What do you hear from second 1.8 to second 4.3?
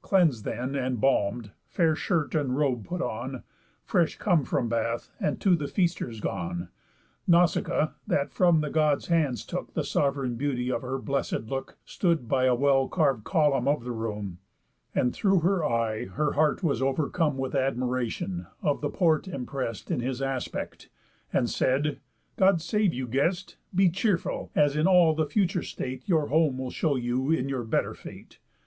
shirt and robe put on, Fresh